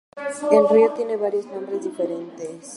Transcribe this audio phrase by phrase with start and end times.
[0.49, 2.67] El río tiene varios nombres diferentes.